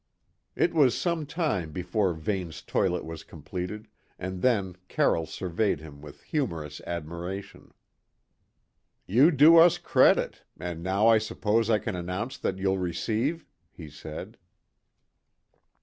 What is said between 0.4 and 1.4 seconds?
It was some